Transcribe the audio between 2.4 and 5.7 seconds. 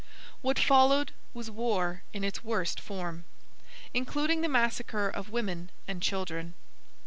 worst form, including the massacre of women